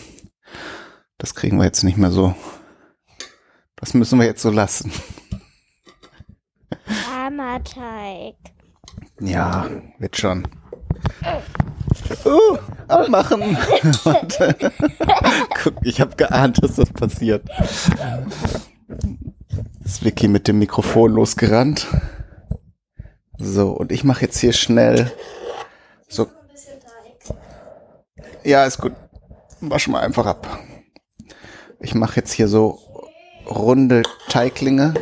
Das 1.18 1.34
kriegen 1.34 1.58
wir 1.58 1.66
jetzt 1.66 1.84
nicht 1.84 1.98
mehr 1.98 2.12
so. 2.12 2.36
Das 3.78 3.96
müssen 3.96 4.20
wir 4.20 4.28
jetzt 4.28 4.44
so 4.44 4.52
lassen. 4.52 4.92
Armer 7.12 7.64
Teig. 7.64 8.36
Ja, 9.20 9.68
wird 10.00 10.18
schon. 10.18 10.48
Uh, 12.26 12.58
abmachen. 12.88 13.58
Warte. 14.04 14.56
Guck, 15.64 15.76
ich 15.84 16.02
habe 16.02 16.16
geahnt, 16.16 16.62
dass 16.64 16.76
das 16.76 16.92
passiert. 16.92 17.48
Ist 19.84 20.04
Vicky 20.04 20.28
mit 20.28 20.48
dem 20.48 20.60
Mikrofon 20.60 21.14
losgerannt. 21.14 21.88
So, 23.38 23.72
und 23.72 23.92
ich 23.92 24.04
mache 24.04 24.22
jetzt 24.22 24.40
hier 24.40 24.54
schnell 24.54 25.12
so. 26.08 26.28
Ja, 28.44 28.66
ist 28.66 28.80
gut. 28.80 28.94
Wasch 29.62 29.88
mal 29.88 30.02
einfach 30.02 30.26
ab. 30.26 30.60
Ich 31.80 31.96
mache 31.96 32.18
jetzt 32.18 32.32
hier 32.32 32.48
so 32.48 32.80
runde 33.48 34.04
Teiglinge 34.30 34.94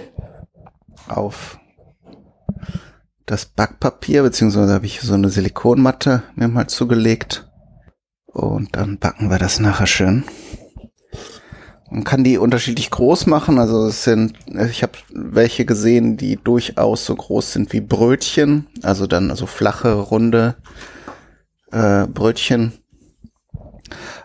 auf 1.07 1.59
das 3.25 3.45
Backpapier, 3.45 4.23
beziehungsweise 4.23 4.73
habe 4.73 4.85
ich 4.85 5.01
so 5.01 5.13
eine 5.13 5.29
Silikonmatte 5.29 6.23
mir 6.35 6.47
mal 6.47 6.67
zugelegt. 6.67 7.49
Und 8.25 8.75
dann 8.75 8.97
backen 8.97 9.29
wir 9.29 9.37
das 9.37 9.59
nachher 9.59 9.87
schön. 9.87 10.23
Man 11.89 12.03
kann 12.03 12.23
die 12.23 12.39
unterschiedlich 12.39 12.89
groß 12.89 13.27
machen. 13.27 13.59
Also 13.59 13.85
es 13.85 14.03
sind, 14.03 14.33
ich 14.47 14.81
habe 14.81 14.93
welche 15.13 15.65
gesehen, 15.65 16.17
die 16.17 16.37
durchaus 16.37 17.05
so 17.05 17.15
groß 17.15 17.53
sind 17.53 17.71
wie 17.71 17.81
Brötchen. 17.81 18.67
Also 18.81 19.05
dann 19.05 19.29
also 19.29 19.45
flache, 19.45 19.93
runde 19.93 20.55
äh, 21.71 22.07
Brötchen. 22.07 22.73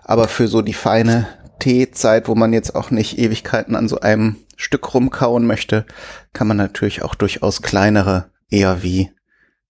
Aber 0.02 0.28
für 0.28 0.48
so 0.48 0.62
die 0.62 0.72
feine 0.72 1.26
Teezeit, 1.58 2.28
wo 2.28 2.34
man 2.34 2.54
jetzt 2.54 2.74
auch 2.74 2.90
nicht 2.90 3.18
Ewigkeiten 3.18 3.76
an 3.76 3.88
so 3.88 4.00
einem 4.00 4.36
Stück 4.56 4.94
rumkauen 4.94 5.46
möchte, 5.46 5.84
kann 6.32 6.48
man 6.48 6.56
natürlich 6.56 7.02
auch 7.02 7.14
durchaus 7.14 7.60
kleinere, 7.60 8.30
eher 8.50 8.82
wie 8.82 9.10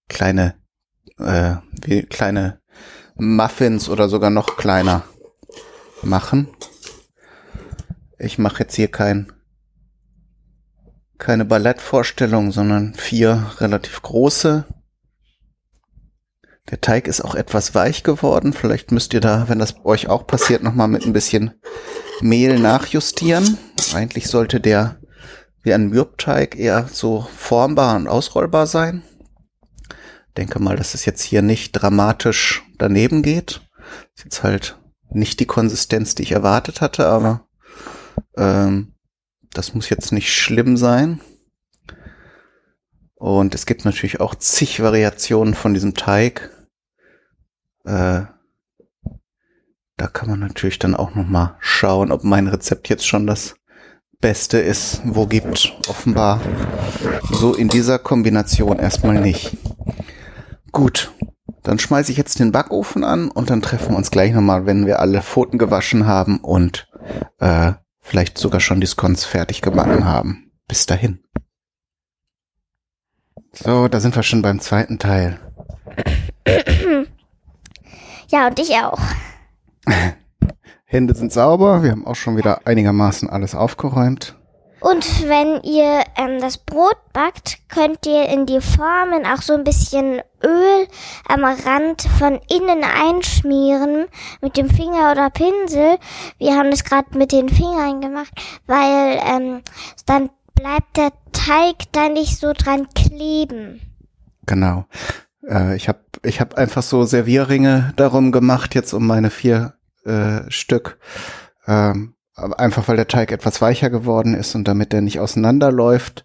kleine, 0.07 0.55
äh, 1.17 1.55
wie 1.83 2.03
kleine 2.03 2.61
Muffins 3.15 3.89
oder 3.89 4.09
sogar 4.09 4.29
noch 4.29 4.57
kleiner 4.57 5.03
machen. 6.01 6.47
Ich 8.17 8.37
mache 8.37 8.63
jetzt 8.63 8.75
hier 8.75 8.89
kein 8.89 9.31
keine 11.17 11.43
Ballettvorstellung, 11.45 12.51
sondern 12.51 12.93
vier 12.93 13.51
relativ 13.59 14.01
große. 14.01 14.65
Der 16.71 16.81
Teig 16.81 17.07
ist 17.07 17.21
auch 17.21 17.35
etwas 17.35 17.75
weich 17.75 18.03
geworden. 18.03 18.53
Vielleicht 18.53 18.91
müsst 18.91 19.13
ihr 19.13 19.19
da, 19.19 19.49
wenn 19.49 19.59
das 19.59 19.75
euch 19.83 20.07
auch 20.07 20.25
passiert, 20.25 20.63
nochmal 20.63 20.87
mit 20.87 21.05
ein 21.05 21.13
bisschen 21.13 21.59
Mehl 22.21 22.57
nachjustieren. 22.59 23.57
Eigentlich 23.93 24.27
sollte 24.27 24.59
der 24.59 24.99
wie 25.61 25.73
ein 25.73 25.89
Mürbteig 25.89 26.55
eher 26.55 26.87
so 26.87 27.21
formbar 27.35 27.95
und 27.95 28.07
ausrollbar 28.07 28.67
sein. 28.67 29.03
Denke 30.37 30.59
mal, 30.59 30.75
dass 30.75 30.93
es 30.93 31.05
jetzt 31.05 31.21
hier 31.21 31.41
nicht 31.41 31.73
dramatisch 31.73 32.63
daneben 32.77 33.23
geht. 33.23 33.61
Ist 34.15 34.23
jetzt 34.23 34.43
halt 34.43 34.79
nicht 35.09 35.39
die 35.39 35.45
Konsistenz, 35.45 36.15
die 36.15 36.23
ich 36.23 36.31
erwartet 36.31 36.81
hatte, 36.81 37.07
aber 37.07 37.47
ähm, 38.37 38.93
das 39.53 39.73
muss 39.73 39.89
jetzt 39.89 40.11
nicht 40.11 40.33
schlimm 40.33 40.77
sein. 40.77 41.21
Und 43.15 43.53
es 43.53 43.65
gibt 43.65 43.83
natürlich 43.83 44.21
auch 44.21 44.35
zig 44.35 44.81
Variationen 44.81 45.53
von 45.53 45.73
diesem 45.73 45.93
Teig. 45.93 46.49
Äh, 47.83 48.21
da 49.97 50.07
kann 50.07 50.29
man 50.29 50.39
natürlich 50.39 50.79
dann 50.79 50.95
auch 50.95 51.13
noch 51.15 51.27
mal 51.27 51.57
schauen, 51.59 52.13
ob 52.13 52.23
mein 52.23 52.47
Rezept 52.47 52.87
jetzt 52.87 53.05
schon 53.05 53.27
das 53.27 53.55
Beste 54.21 54.57
ist, 54.57 55.01
wo 55.05 55.27
gibt. 55.27 55.73
Offenbar 55.87 56.41
so 57.31 57.53
in 57.53 57.69
dieser 57.69 57.99
Kombination 57.99 58.77
erstmal 58.77 59.21
nicht. 59.21 59.57
Gut, 60.71 61.11
dann 61.63 61.79
schmeiße 61.79 62.11
ich 62.11 62.17
jetzt 62.17 62.39
den 62.39 62.51
Backofen 62.51 63.03
an 63.03 63.31
und 63.31 63.49
dann 63.49 63.61
treffen 63.61 63.91
wir 63.91 63.97
uns 63.97 64.11
gleich 64.11 64.33
nochmal, 64.33 64.65
wenn 64.65 64.85
wir 64.85 64.99
alle 64.99 65.21
Pfoten 65.21 65.57
gewaschen 65.57 66.05
haben 66.05 66.39
und 66.39 66.87
äh, 67.39 67.73
vielleicht 68.01 68.37
sogar 68.37 68.59
schon 68.59 68.81
die 68.81 68.87
Scones 68.87 69.23
fertig 69.23 69.61
gebacken 69.61 70.05
haben. 70.05 70.51
Bis 70.67 70.85
dahin. 70.85 71.23
So, 73.53 73.87
da 73.87 73.99
sind 73.99 74.15
wir 74.15 74.23
schon 74.23 74.41
beim 74.41 74.59
zweiten 74.59 74.99
Teil. 74.99 75.39
Ja, 78.27 78.47
und 78.47 78.59
ich 78.59 78.71
auch. 78.75 78.99
Hände 80.91 81.13
sind 81.13 81.31
sauber, 81.31 81.83
wir 81.83 81.91
haben 81.91 82.07
auch 82.07 82.15
schon 82.15 82.35
wieder 82.35 82.61
einigermaßen 82.65 83.29
alles 83.29 83.53
aufgeräumt. 83.53 84.35
Und 84.79 85.29
wenn 85.29 85.61
ihr 85.61 86.03
ähm, 86.17 86.41
das 86.41 86.57
Brot 86.57 86.97
backt, 87.13 87.59
könnt 87.69 88.07
ihr 88.07 88.27
in 88.27 88.47
die 88.47 88.59
Formen 88.59 89.27
auch 89.27 89.43
so 89.43 89.53
ein 89.53 89.63
bisschen 89.63 90.21
Öl 90.43 90.87
am 91.27 91.43
Rand 91.43 92.01
von 92.17 92.39
innen 92.49 92.83
einschmieren 92.83 94.07
mit 94.41 94.57
dem 94.57 94.67
Finger 94.67 95.11
oder 95.11 95.29
Pinsel. 95.29 95.99
Wir 96.39 96.55
haben 96.55 96.71
das 96.71 96.83
gerade 96.83 97.15
mit 97.15 97.33
den 97.33 97.49
Fingern 97.49 98.01
gemacht, 98.01 98.31
weil 98.65 99.19
ähm, 99.27 99.61
dann 100.07 100.31
bleibt 100.55 100.97
der 100.97 101.11
Teig 101.33 101.91
da 101.91 102.09
nicht 102.09 102.39
so 102.39 102.51
dran 102.57 102.87
kleben. 102.95 103.79
Genau. 104.47 104.85
Äh, 105.47 105.75
ich 105.75 105.87
habe 105.87 105.99
ich 106.23 106.41
hab 106.41 106.55
einfach 106.55 106.81
so 106.81 107.03
Servierringe 107.03 107.93
darum 107.95 108.31
gemacht, 108.31 108.73
jetzt 108.73 108.93
um 108.93 109.05
meine 109.05 109.29
vier 109.29 109.75
äh, 110.09 110.51
Stück. 110.51 110.97
Ähm, 111.67 112.15
einfach 112.35 112.87
weil 112.87 112.95
der 112.95 113.07
Teig 113.07 113.31
etwas 113.31 113.61
weicher 113.61 113.89
geworden 113.89 114.33
ist 114.33 114.55
und 114.55 114.67
damit 114.67 114.93
der 114.93 115.01
nicht 115.01 115.19
auseinanderläuft 115.19 116.23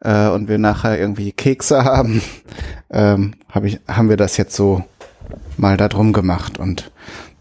äh, 0.00 0.28
und 0.28 0.48
wir 0.48 0.58
nachher 0.58 0.98
irgendwie 0.98 1.32
Kekse 1.32 1.84
haben, 1.84 2.22
ähm, 2.90 3.34
hab 3.50 3.64
ich, 3.64 3.80
haben 3.88 4.08
wir 4.08 4.16
das 4.16 4.36
jetzt 4.36 4.54
so 4.54 4.84
mal 5.56 5.76
da 5.76 5.88
drum 5.88 6.12
gemacht 6.12 6.58
und 6.58 6.90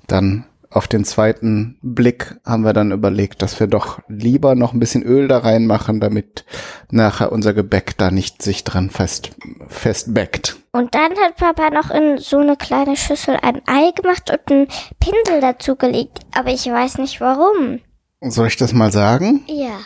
dann 0.07 0.45
auf 0.75 0.88
den 0.88 1.05
zweiten 1.05 1.77
Blick 1.82 2.36
haben 2.46 2.63
wir 2.63 2.74
dann 2.74 2.91
überlegt, 2.91 3.41
dass 3.41 3.60
wir 3.60 3.67
doch 3.67 4.00
lieber 4.10 4.55
noch 4.55 4.74
ein 4.74 4.79
bisschen 4.79 5.03
Öl 5.03 5.27
da 5.29 5.38
reinmachen, 5.38 6.01
damit 6.01 6.46
nachher 6.91 7.32
unser 7.32 7.53
Gebäck 7.53 7.98
da 7.98 8.12
nicht 8.12 8.41
sich 8.41 8.65
dran 8.65 8.89
fest, 8.89 9.32
festbäckt. 9.67 10.58
Und 10.74 10.94
dann 10.94 11.12
hat 11.17 11.38
Papa 11.38 11.70
noch 11.70 11.91
in 11.91 12.17
so 12.17 12.39
eine 12.39 12.58
kleine 12.58 12.98
Schüssel 12.98 13.38
ein 13.41 13.62
Ei 13.65 13.91
gemacht 13.91 14.29
und 14.29 14.51
einen 14.51 14.67
Pinsel 15.00 15.39
dazu 15.39 15.77
gelegt. 15.77 16.20
Aber 16.36 16.50
ich 16.50 16.65
weiß 16.65 16.98
nicht 16.98 17.22
warum. 17.22 17.79
Soll 18.22 18.48
ich 18.48 18.58
das 18.58 18.74
mal 18.74 18.91
sagen? 18.91 19.44
Ja. 19.48 19.79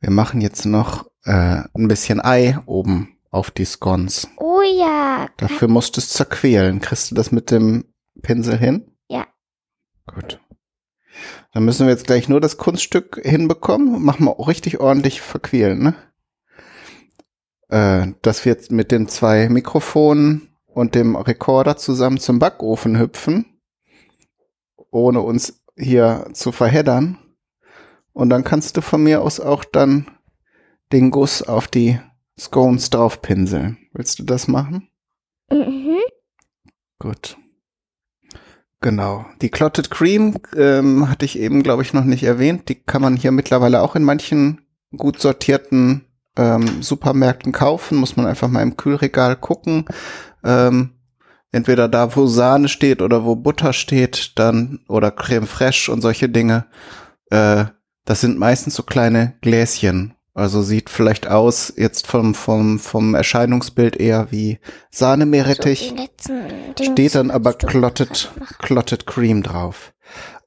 Wir 0.00 0.10
machen 0.10 0.40
jetzt 0.40 0.66
noch 0.66 1.06
äh, 1.24 1.62
ein 1.72 1.88
bisschen 1.88 2.20
Ei 2.20 2.58
oben 2.66 3.16
auf 3.30 3.52
die 3.52 3.64
Scones. 3.64 4.28
Oh 4.38 4.62
ja. 4.62 5.28
Dafür 5.36 5.68
musst 5.68 5.96
du 5.96 6.00
es 6.00 6.08
zerquälen. 6.08 6.80
Kriegst 6.80 7.12
du 7.12 7.14
das 7.14 7.30
mit 7.30 7.52
dem 7.52 7.84
Pinsel 8.22 8.58
hin? 8.58 8.90
Gut. 10.06 10.40
Dann 11.52 11.64
müssen 11.64 11.86
wir 11.86 11.92
jetzt 11.92 12.06
gleich 12.06 12.28
nur 12.28 12.40
das 12.40 12.56
Kunststück 12.56 13.20
hinbekommen. 13.22 14.02
Machen 14.02 14.26
wir 14.26 14.38
auch 14.38 14.48
richtig 14.48 14.80
ordentlich 14.80 15.20
verquälen, 15.20 15.82
ne? 15.82 15.94
Äh, 17.68 18.12
dass 18.22 18.44
wir 18.44 18.52
jetzt 18.52 18.70
mit 18.70 18.90
den 18.90 19.08
zwei 19.08 19.48
Mikrofonen 19.48 20.54
und 20.66 20.94
dem 20.94 21.16
Rekorder 21.16 21.76
zusammen 21.76 22.18
zum 22.18 22.38
Backofen 22.38 22.98
hüpfen, 22.98 23.60
ohne 24.90 25.20
uns 25.20 25.62
hier 25.76 26.28
zu 26.32 26.52
verheddern. 26.52 27.18
Und 28.12 28.30
dann 28.30 28.44
kannst 28.44 28.76
du 28.76 28.80
von 28.80 29.02
mir 29.02 29.22
aus 29.22 29.40
auch 29.40 29.64
dann 29.64 30.10
den 30.92 31.10
Guss 31.10 31.42
auf 31.42 31.68
die 31.68 31.98
Scones 32.38 32.90
draufpinseln. 32.90 33.78
Willst 33.92 34.18
du 34.18 34.24
das 34.24 34.48
machen? 34.48 34.88
Mhm. 35.50 35.98
Gut. 36.98 37.36
Genau. 38.84 39.24
Die 39.40 39.48
Clotted 39.48 39.90
Cream 39.90 40.36
ähm, 40.54 41.08
hatte 41.08 41.24
ich 41.24 41.38
eben, 41.38 41.62
glaube 41.62 41.80
ich, 41.80 41.94
noch 41.94 42.04
nicht 42.04 42.22
erwähnt. 42.22 42.68
Die 42.68 42.74
kann 42.74 43.00
man 43.00 43.16
hier 43.16 43.32
mittlerweile 43.32 43.80
auch 43.80 43.96
in 43.96 44.02
manchen 44.04 44.60
gut 44.94 45.22
sortierten 45.22 46.04
ähm, 46.36 46.82
Supermärkten 46.82 47.50
kaufen. 47.50 47.96
Muss 47.96 48.18
man 48.18 48.26
einfach 48.26 48.48
mal 48.48 48.60
im 48.60 48.76
Kühlregal 48.76 49.36
gucken. 49.36 49.86
Ähm, 50.44 50.90
entweder 51.50 51.88
da, 51.88 52.14
wo 52.14 52.26
Sahne 52.26 52.68
steht 52.68 53.00
oder 53.00 53.24
wo 53.24 53.36
Butter 53.36 53.72
steht, 53.72 54.38
dann 54.38 54.80
oder 54.86 55.10
Creme 55.10 55.46
fraiche 55.46 55.90
und 55.90 56.02
solche 56.02 56.28
Dinge. 56.28 56.66
Äh, 57.30 57.64
das 58.04 58.20
sind 58.20 58.38
meistens 58.38 58.74
so 58.74 58.82
kleine 58.82 59.32
Gläschen. 59.40 60.12
Also 60.34 60.62
sieht 60.62 60.90
vielleicht 60.90 61.28
aus 61.28 61.72
jetzt 61.76 62.08
vom 62.08 62.34
vom 62.34 62.80
vom 62.80 63.14
Erscheinungsbild 63.14 63.96
eher 63.96 64.32
wie 64.32 64.58
Sahnemeerrettich. 64.90 65.94
So 66.20 66.32
steht 66.82 67.14
dann 67.14 67.30
aber 67.30 67.52
Clotted 67.52 68.32
machen. 68.38 68.56
Clotted 68.58 69.06
Cream 69.06 69.44
drauf. 69.44 69.92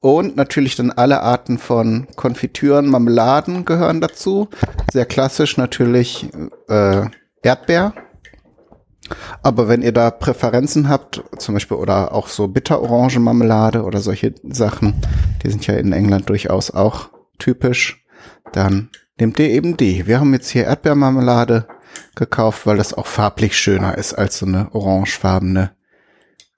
Und 0.00 0.36
natürlich 0.36 0.76
dann 0.76 0.90
alle 0.92 1.22
Arten 1.22 1.58
von 1.58 2.06
Konfitüren, 2.16 2.88
Marmeladen 2.88 3.64
gehören 3.64 4.00
dazu. 4.02 4.48
Sehr 4.92 5.06
klassisch 5.06 5.56
natürlich 5.56 6.28
äh, 6.68 7.06
Erdbeer. 7.42 7.94
Aber 9.42 9.68
wenn 9.68 9.82
ihr 9.82 9.92
da 9.92 10.10
Präferenzen 10.10 10.88
habt, 10.88 11.24
zum 11.38 11.54
Beispiel 11.54 11.78
oder 11.78 12.12
auch 12.12 12.28
so 12.28 12.46
Bitterorangenmarmelade 12.46 13.82
oder 13.82 14.00
solche 14.00 14.34
Sachen, 14.42 14.94
die 15.42 15.50
sind 15.50 15.66
ja 15.66 15.74
in 15.74 15.92
England 15.92 16.28
durchaus 16.28 16.70
auch 16.70 17.08
typisch, 17.38 18.04
dann 18.52 18.90
nehmt 19.18 19.38
ihr 19.38 19.50
eben 19.50 19.76
die. 19.76 20.06
Wir 20.06 20.20
haben 20.20 20.32
jetzt 20.32 20.50
hier 20.50 20.64
Erdbeermarmelade 20.64 21.66
gekauft, 22.14 22.66
weil 22.66 22.76
das 22.76 22.94
auch 22.94 23.06
farblich 23.06 23.56
schöner 23.56 23.96
ist 23.96 24.14
als 24.14 24.38
so 24.38 24.46
eine 24.46 24.74
orangefarbene 24.74 25.72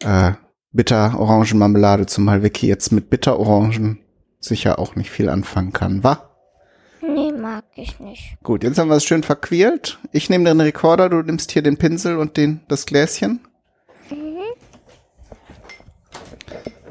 äh, 0.03 0.33
Bitter-Orangenmarmelade, 0.73 2.07
zumal 2.07 2.43
Vicky 2.43 2.69
jetzt 2.69 2.93
mit 2.93 3.11
Bitterorangen 3.11 4.01
sicher 4.39 4.79
auch 4.79 4.97
nicht 4.97 5.11
viel 5.11 5.29
anfangen 5.29 5.73
kann, 5.73 6.03
wa? 6.03 6.31
Nee, 7.03 7.33
mag 7.33 7.65
ich 7.75 7.99
nicht. 7.99 8.37
Gut, 8.43 8.63
jetzt 8.63 8.79
haben 8.79 8.89
wir 8.89 8.97
es 8.97 9.05
schön 9.05 9.23
verquält. 9.23 9.99
Ich 10.13 10.31
nehme 10.31 10.45
den 10.45 10.61
Rekorder, 10.61 11.09
du 11.09 11.23
nimmst 11.23 11.51
hier 11.51 11.63
den 11.63 11.77
Pinsel 11.77 12.17
und 12.17 12.37
den, 12.37 12.61
das 12.69 12.87
Gläschen. 12.87 13.41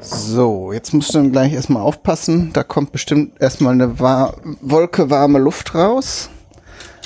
So, 0.00 0.72
jetzt 0.72 0.94
musst 0.94 1.10
du 1.10 1.18
dann 1.18 1.30
gleich 1.32 1.52
erstmal 1.52 1.82
aufpassen. 1.82 2.52
Da 2.52 2.62
kommt 2.62 2.92
bestimmt 2.92 3.40
erstmal 3.40 3.74
eine 3.74 4.00
wa 4.00 4.34
Wolke 4.62 5.10
warme 5.10 5.38
Luft 5.38 5.74
raus. 5.74 6.30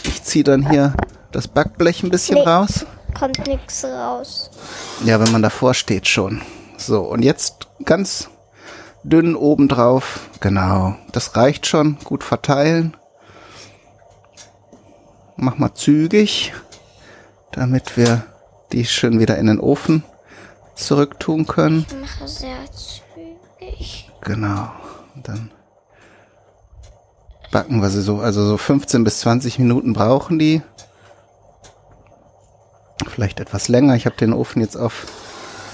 Ich 0.04 0.22
ziehe 0.22 0.44
dann 0.44 0.70
hier 0.70 0.94
das 1.32 1.48
Backblech 1.48 2.04
ein 2.04 2.10
bisschen 2.10 2.36
Nee. 2.36 2.44
raus. 2.44 2.86
Kommt 3.18 3.46
nix 3.46 3.84
raus. 3.84 4.50
Ja, 5.04 5.20
wenn 5.20 5.32
man 5.32 5.42
davor 5.42 5.74
steht 5.74 6.06
schon. 6.06 6.40
So, 6.76 7.02
und 7.02 7.22
jetzt 7.22 7.68
ganz 7.84 8.30
dünn 9.02 9.34
oben 9.34 9.68
drauf. 9.68 10.28
Genau, 10.40 10.94
das 11.12 11.36
reicht 11.36 11.66
schon. 11.66 11.98
Gut 12.04 12.22
verteilen. 12.22 12.96
Mach 15.36 15.58
mal 15.58 15.74
zügig, 15.74 16.52
damit 17.50 17.96
wir 17.96 18.24
die 18.72 18.84
schön 18.84 19.18
wieder 19.18 19.36
in 19.36 19.46
den 19.46 19.58
Ofen 19.58 20.04
zurücktun 20.74 21.46
können. 21.46 21.86
Ich 21.88 21.96
mache 21.96 22.28
sehr 22.28 22.56
zügig. 22.72 24.10
Genau. 24.20 24.70
Und 25.14 25.28
dann 25.28 25.50
backen 27.52 27.80
wir 27.80 27.90
sie 27.90 28.02
so, 28.02 28.18
also 28.18 28.44
so 28.46 28.56
15 28.56 29.04
bis 29.04 29.20
20 29.20 29.58
Minuten 29.58 29.92
brauchen 29.92 30.38
die. 30.38 30.62
Vielleicht 33.08 33.40
etwas 33.40 33.68
länger. 33.68 33.94
Ich 33.94 34.06
habe 34.06 34.16
den 34.16 34.32
Ofen 34.32 34.60
jetzt 34.60 34.76
auf 34.76 35.06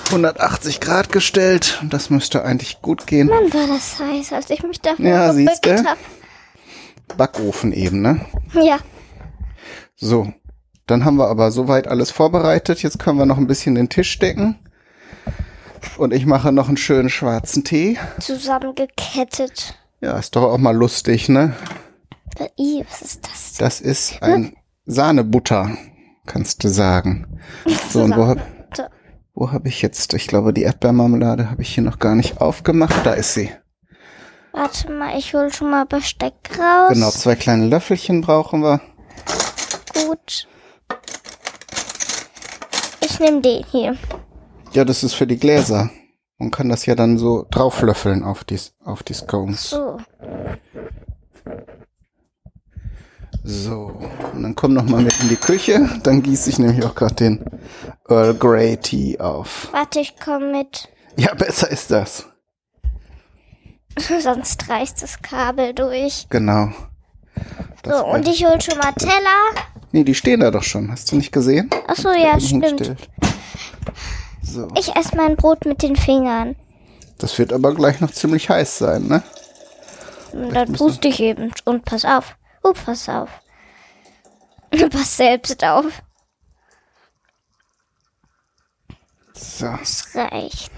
180 0.07 0.81
Grad 0.81 1.13
gestellt. 1.13 1.79
Und 1.81 1.93
Das 1.93 2.11
müsste 2.11 2.45
eigentlich 2.45 2.83
gut 2.83 3.07
gehen. 3.07 3.29
Mann, 3.29 3.53
war 3.53 3.67
das 3.67 3.99
heiß, 3.99 4.33
als 4.33 4.51
ich 4.51 4.63
mich 4.63 4.81
davor 4.81 5.05
Ja, 5.05 5.33
siehste. 5.33 5.85
hab. 5.85 5.99
Backofen 7.17 7.73
eben, 7.73 8.03
ne? 8.03 8.25
Ja. 8.53 8.79
So. 9.97 10.33
Dann 10.87 11.05
haben 11.05 11.17
wir 11.17 11.29
aber 11.29 11.51
soweit 11.53 11.87
alles 11.87 12.11
vorbereitet. 12.11 12.83
Jetzt 12.83 12.99
können 12.99 13.19
wir 13.19 13.27
noch 13.27 13.39
ein 13.39 13.47
bisschen 13.47 13.75
den 13.77 13.89
Tisch 13.89 14.19
decken. 14.19 14.59
Und 15.97 16.13
ich 16.13 16.27
mache 16.27 16.53
noch 16.53 16.69
einen 16.69 16.77
schönen 16.77 17.11
schwarzen 17.11 17.65
Tee. 17.65 17.99
Zusammengekettet. 18.21 19.75
Ja, 20.01 20.19
ist 20.19 20.35
doch 20.35 20.45
auch 20.45 20.59
mal 20.59 20.75
lustig, 20.75 21.29
ne? 21.29 21.55
Äh, 22.39 22.49
ih, 22.57 22.85
was 22.89 23.03
ist 23.03 23.27
das? 23.27 23.53
denn? 23.53 23.65
Das 23.67 23.81
ist 23.81 24.23
ein 24.23 24.57
Sahnebutter, 24.87 25.77
kannst 26.27 26.65
du 26.65 26.69
sagen. 26.69 27.41
So, 27.91 28.03
und 28.03 28.17
wo 28.17 28.27
habe 28.27 28.43
hab 29.37 29.67
ich 29.67 29.83
jetzt? 29.83 30.15
Ich 30.15 30.27
glaube, 30.27 30.53
die 30.53 30.63
Erdbeermarmelade 30.63 31.51
habe 31.51 31.63
ich 31.63 31.75
hier 31.75 31.85
noch 31.85 31.99
gar 31.99 32.15
nicht 32.15 32.41
aufgemacht. 32.41 33.05
Da 33.05 33.13
ist 33.13 33.35
sie. 33.35 33.51
Warte 34.53 34.91
mal, 34.91 35.17
ich 35.17 35.35
hol 35.35 35.53
schon 35.53 35.71
mal 35.71 35.87
Besteck 35.87 36.35
raus. 36.59 36.93
Genau, 36.93 37.11
zwei 37.11 37.37
kleine 37.37 37.67
Löffelchen 37.67 38.21
brauchen 38.21 38.63
wir. 38.63 38.81
Gut. 39.95 40.49
Ich 43.01 43.21
nehme 43.21 43.41
den 43.41 43.65
hier. 43.71 43.97
Ja, 44.73 44.85
das 44.85 45.03
ist 45.03 45.15
für 45.15 45.27
die 45.27 45.39
Gläser. 45.39 45.91
Man 46.39 46.51
kann 46.51 46.69
das 46.69 46.87
ja 46.87 46.95
dann 46.95 47.19
so 47.19 47.47
drauflöffeln 47.51 48.23
auf 48.25 48.45
die, 48.45 48.59
auf 48.85 49.03
die 49.03 49.15
Scones. 49.15 49.71
So. 49.71 49.99
So, 53.43 53.99
und 54.35 54.43
dann 54.43 54.55
komm 54.55 54.75
noch 54.75 54.85
mal 54.85 55.03
mit 55.03 55.19
in 55.23 55.29
die 55.29 55.37
Küche. 55.37 55.89
Dann 56.03 56.23
gieße 56.23 56.51
ich 56.51 56.59
nämlich 56.59 56.85
auch 56.85 56.95
gerade 56.95 57.15
den 57.15 57.45
Earl 58.09 58.35
Grey 58.35 58.77
Tea 58.77 59.19
auf. 59.19 59.69
Warte, 59.73 60.01
ich 60.01 60.19
komme 60.21 60.51
mit. 60.53 60.89
Ja, 61.17 61.35
besser 61.35 61.71
ist 61.71 61.91
das. 61.91 62.27
Sonst 64.21 64.69
reißt 64.69 65.03
das 65.03 65.21
Kabel 65.21 65.75
durch. 65.75 66.27
Genau. 66.29 66.71
Das 67.83 67.99
So, 67.99 68.07
und 68.07 68.29
ich 68.29 68.45
hol 68.45 68.61
schon 68.61 68.79
mal 68.79 68.93
Teller. 68.93 69.65
nee, 69.93 70.05
die 70.05 70.15
stehen 70.15 70.41
da 70.41 70.51
doch 70.51 70.63
schon. 70.63 70.91
Hast 70.91 71.11
du 71.11 71.17
nicht 71.17 71.33
gesehen? 71.33 71.71
Ach 71.89 71.97
so, 71.97 72.11
ja, 72.11 72.39
stimmt. 72.39 72.95
So, 74.53 74.69
Ich 74.77 74.95
esse 74.97 75.17
mein 75.17 75.37
Brot 75.37 75.65
mit 75.65 75.83
den 75.83 75.97
Fingern. 75.97 76.57
das 77.19 77.39
wird 77.39 77.53
aber 77.53 77.75
gleich 77.75 78.01
noch 78.01 78.11
ziemlich 78.11 78.49
heiß 78.51 78.79
sein, 78.79 79.07
ne? 79.07 79.23
Dann 80.33 80.73
puste 80.73 81.09
ich 81.09 81.21
eben. 81.21 81.53
Und 81.65 81.85
pass 81.85 82.05
auf. 82.05 82.37
Oh, 82.63 82.73
pass 82.73 83.09
auf. 83.09 83.29
Pass 84.91 85.17
selbst 85.17 85.65
auf. 85.65 85.87
So, 89.35 89.67
Es 89.83 90.15
reicht. 90.15 90.71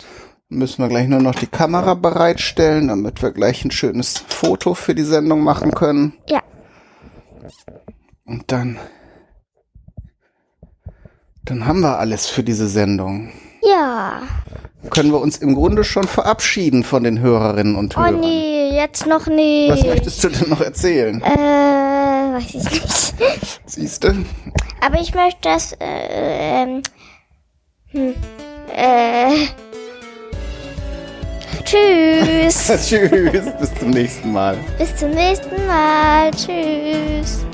müssen 0.49 0.79
wir 0.83 0.89
gleich 0.89 1.09
nur 1.09 1.21
noch 1.21 1.35
die 1.35 1.47
Kamera 1.47 1.95
bereitstellen, 1.95 2.89
damit 2.89 3.21
wir 3.23 3.33
gleich 3.33 3.65
ein 3.65 3.71
schönes 3.71 4.19
Foto 4.29 4.75
für 4.75 4.95
die 4.95 5.03
Sendung 5.05 5.41
machen 5.43 5.73
können. 5.75 6.15
Ja. 6.29 6.43
Und 8.25 8.51
dann 8.53 8.79
Dann 11.45 11.67
haben 11.67 11.81
wir 11.81 11.99
alles 11.99 12.29
für 12.29 12.43
diese 12.45 12.69
Sendung. 12.69 13.33
Ja. 13.63 14.23
Können 14.91 15.13
wir 15.13 15.21
uns 15.21 15.37
im 15.39 15.55
Grunde 15.55 15.85
schon 15.85 16.05
verabschieden 16.05 16.83
von 16.83 17.05
den 17.05 17.21
Hörerinnen 17.21 17.77
und 17.77 17.97
Oh 17.97 18.01
Hörern. 18.01 18.21
nee, 18.21 18.71
jetzt 18.75 19.07
noch 19.07 19.27
nicht. 19.29 19.71
Was 19.71 19.85
möchtest 19.85 20.25
du 20.25 20.29
denn 20.29 20.49
noch 20.51 20.61
erzählen? 20.61 21.23
Äh, 21.23 22.35
weiß 22.35 22.55
ich 22.55 22.71
nicht. 22.71 23.15
Siehst 23.67 24.03
du? 24.05 24.25
Aber 24.85 25.01
ich 25.01 25.15
möchte 25.15 25.39
das, 25.43 25.73
äh, 25.75 26.63
ähm, 26.65 26.83
hm, 27.93 28.15
äh, 28.77 29.47
tschüss. 31.65 32.67
Tschüss, 32.89 33.53
bis 33.61 33.75
zum 33.79 33.91
nächsten 33.91 34.33
Mal. 34.33 34.57
Bis 34.79 34.97
zum 34.97 35.11
nächsten 35.11 35.65
Mal. 35.67 36.31
Tschüss. 36.33 37.47